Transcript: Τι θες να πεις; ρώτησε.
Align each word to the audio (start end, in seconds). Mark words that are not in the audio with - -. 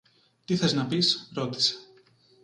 Τι 0.45 0.55
θες 0.55 0.73
να 0.73 0.87
πεις; 0.87 1.31
ρώτησε. 1.33 1.75